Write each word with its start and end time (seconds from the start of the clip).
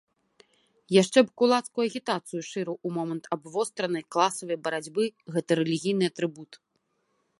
Яшчэ 1.01 1.19
б 1.25 1.29
кулацкую 1.41 1.83
агітацыю 1.89 2.41
шырыў 2.51 2.77
у 2.89 2.93
момант 2.97 3.25
абвостранай 3.37 4.03
класавай 4.17 4.57
барацьбы 4.69 5.03
гэты 5.37 5.51
рэлігійны 5.61 6.05
атрыбут. 6.15 6.51